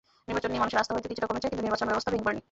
নির্বাচন 0.27 0.49
নিয়ে 0.51 0.61
মানুষের 0.63 0.81
আস্থা 0.81 0.93
হয়তো 0.95 1.09
কিছুটা 1.11 1.29
কমেছে, 1.29 1.49
কিন্তু 1.51 1.63
নির্বাচনব্যবস্থা 1.65 2.11
ভেঙে 2.13 2.25
পড়েনি। 2.25 2.39